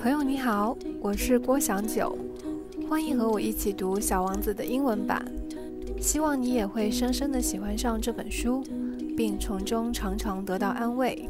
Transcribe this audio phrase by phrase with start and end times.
[0.00, 2.16] 朋友你好，我是郭祥九，
[2.88, 5.24] 欢迎和我一起读《小王子》的英文版。
[6.00, 8.62] 希望你也会深深的喜欢上这本书，
[9.16, 11.28] 并从中常常得到安慰。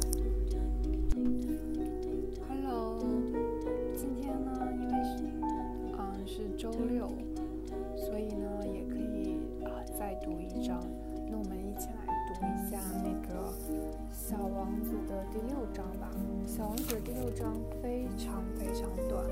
[17.29, 19.23] 六章非常非常短，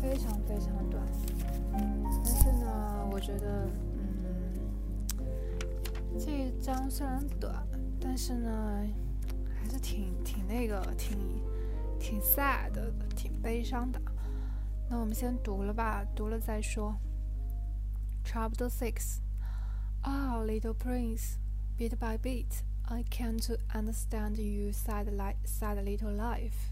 [0.00, 1.04] 非常非常短。
[1.72, 3.66] 但是呢，我觉得。
[3.96, 4.12] 嗯
[6.16, 7.66] 这一章虽然短，
[8.00, 8.86] 但是呢，
[9.58, 11.18] 还是挺挺那个，挺
[11.98, 14.00] 挺 sad 的，挺悲伤的。
[14.88, 16.94] 那我们先读了吧，读了再说。
[18.24, 19.18] Chapter Six.
[20.04, 21.38] Ah, little prince,
[21.76, 26.70] bit by bit, I came to understand you sad, li sad little life.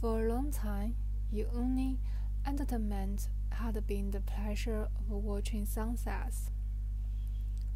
[0.00, 0.96] For a long time,
[1.30, 1.98] you only
[2.46, 6.48] entertainment had been the pleasure of watching sunsets.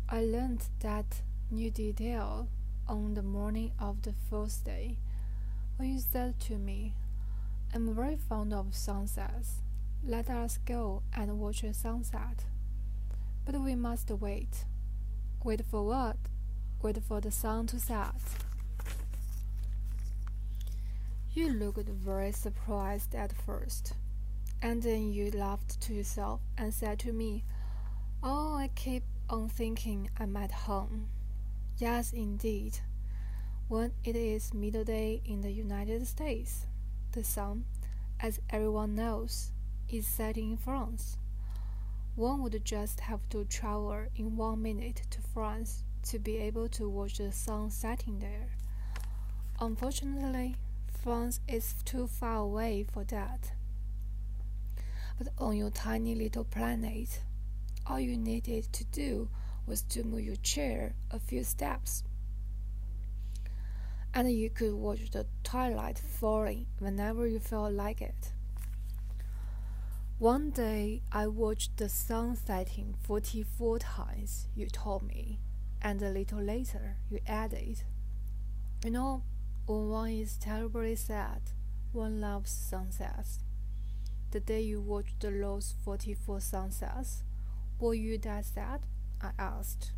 [0.08, 2.48] I learned that new detail
[2.88, 4.96] on the morning of the fourth day
[5.76, 6.94] when you said to me,
[7.74, 9.60] I'm very fond of sunsets.
[10.02, 12.46] Let us go and watch a sunset.
[13.44, 14.64] But we must wait.
[15.42, 16.16] Wait for what?
[16.80, 18.14] Wait for the sun to set.
[21.34, 23.94] You looked very surprised at first,
[24.62, 27.42] and then you laughed to yourself and said to me,
[28.22, 31.08] Oh, I keep on thinking I'm at home.
[31.76, 32.78] Yes, indeed.
[33.66, 36.66] When it is middle day in the United States,
[37.10, 37.64] the sun,
[38.20, 39.50] as everyone knows,
[39.88, 41.18] is setting in France.
[42.14, 46.88] One would just have to travel in one minute to France to be able to
[46.88, 48.50] watch the sun setting there.
[49.58, 50.58] Unfortunately,
[51.02, 53.52] France is too far away for that.
[55.18, 57.20] But on your tiny little planet,
[57.86, 59.28] all you needed to do
[59.66, 62.04] was to move your chair a few steps.
[64.12, 68.32] And you could watch the twilight falling whenever you felt like it.
[70.18, 75.40] One day I watched the sun setting 44 times, you told me,
[75.82, 77.82] and a little later you added.
[78.84, 79.22] You know,
[79.65, 81.41] when one is terribly sad,
[81.91, 83.39] one loves sunsets.
[84.31, 87.23] The day you watched those 44 sunsets,
[87.79, 88.81] were you that sad?
[89.21, 89.91] I asked.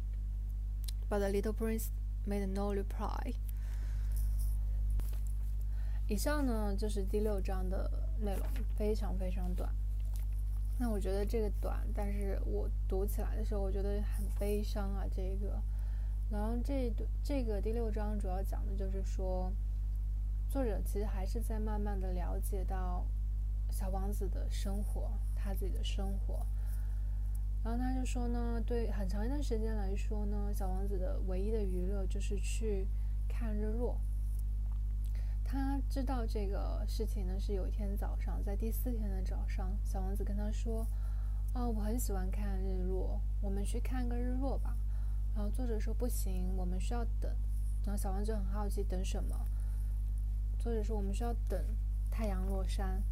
[1.10, 1.90] But the little prince
[2.26, 3.36] made no reply.
[6.08, 7.90] 以上呢就是第六章的
[8.20, 8.46] 内容，
[8.76, 9.70] 非常非常短。
[10.78, 15.06] 那我觉得这个短，但是我读起来的时候，我觉得很悲伤啊。
[15.14, 15.62] 这个，
[16.29, 16.93] 然后这
[17.23, 19.53] 这个第六章主要讲的就是说，
[20.49, 23.07] 作者其实还是在慢慢的了解到
[23.71, 26.45] 小王子的生活，他自己的生活。
[27.63, 32.87] 然后他就说呢，对很长一段时间来说呢，小王子的唯一的娱乐就是去
[33.29, 33.97] 看日落。
[35.45, 40.85] 他知道这个事情呢，是有一天早上，在第四天的早上，小王子跟他说
[41.55, 44.77] ：“哦，我很喜欢看日落，我们去看个日落吧。”
[45.37, 47.31] 然后作者说：“不行，我们需要等。”
[47.85, 49.39] 然后小王子很好奇，等什么？
[50.59, 51.63] 作者说：“我们需要等
[52.11, 53.03] 太阳落山。”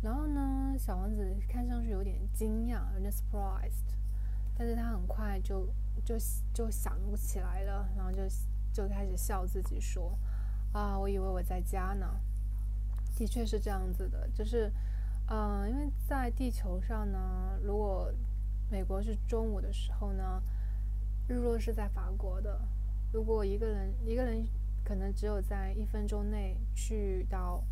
[0.00, 3.94] 然后呢，小王子看上去有点惊讶，有点 surprised，
[4.56, 5.68] 但是他很快就
[6.02, 6.16] 就
[6.54, 8.22] 就想不起来了，然后就
[8.72, 10.18] 就开始笑自己说
[10.72, 12.06] ：“啊，我以为我在家呢。”
[13.14, 14.72] 的确是这样子的，就是，
[15.28, 18.10] 嗯，因为在地球上呢，如果
[18.70, 20.42] 美国是中午的时候呢，
[21.28, 22.60] 日落是在法国的。
[23.12, 24.46] 如果一个人一个人
[24.84, 27.64] 可能只有在一分钟内去到。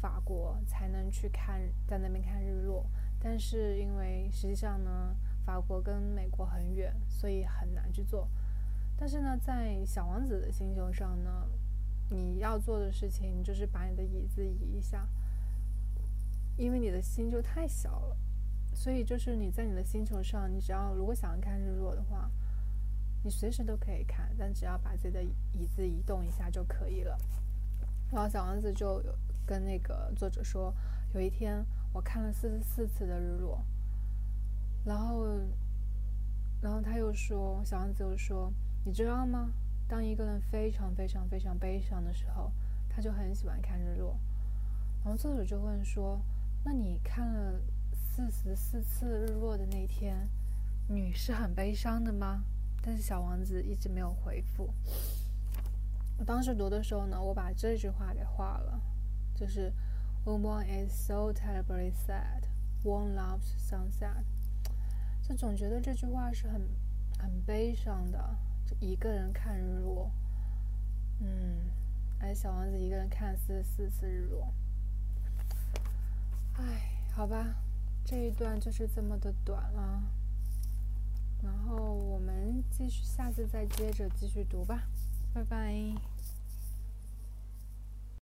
[0.00, 2.86] 法国才能去看，在那边看日落，
[3.18, 5.14] 但是因为实际上呢，
[5.44, 8.26] 法国跟美国很远，所以很难去做。
[8.96, 11.46] 但是呢，在小王子的星球上呢，
[12.08, 15.06] 你要做的事情就是把你的椅子移一下，
[16.56, 18.16] 因为你的星球太小了，
[18.72, 22.30] 所以就是你在你的星球上，你只要如果想要看日落的话，
[23.22, 27.18] 你随时都可以看，但只要把自己的椅子移动一下就可以了。
[28.10, 29.02] 然后小王子就。
[29.46, 30.72] 跟那个作者说，
[31.12, 33.60] 有一天我看了四十四次的日落，
[34.84, 35.26] 然后，
[36.62, 38.52] 然后他又说，小王子又说，
[38.84, 39.50] 你知道吗？
[39.88, 42.52] 当一个人非常非常非常悲伤的时候，
[42.88, 44.16] 他就很喜欢看日落。
[45.02, 46.22] 然后作者就问说，
[46.62, 47.60] 那你看了
[47.92, 50.28] 四十四次日落的那天，
[50.86, 52.44] 你是很悲伤的吗？
[52.82, 54.72] 但是小王子一直没有回复。
[56.18, 58.80] 我当时读的时候呢，我把这句话给画了。
[59.34, 59.72] 就是
[60.24, 62.42] When one is so terribly sad,
[62.84, 64.24] one loves sunset。
[65.22, 66.68] 就总觉得这句话是很
[67.18, 68.36] 很悲伤的。
[68.66, 70.10] 就一个人看日落，
[71.20, 71.70] 嗯，
[72.20, 74.52] 而小王子一个人看四四次日落。
[76.54, 77.56] 唉，好吧，
[78.04, 80.02] 这一段就是这么的短了。
[81.42, 84.82] 然后我们继续，下次再接着继续读吧。
[85.32, 85.74] 拜拜。